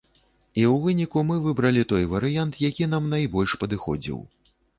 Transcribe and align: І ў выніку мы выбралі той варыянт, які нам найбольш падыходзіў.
І 0.61 0.63
ў 0.69 0.69
выніку 0.85 1.21
мы 1.27 1.37
выбралі 1.47 1.83
той 1.91 2.07
варыянт, 2.15 2.59
які 2.69 2.89
нам 2.95 3.03
найбольш 3.13 3.55
падыходзіў. 3.67 4.19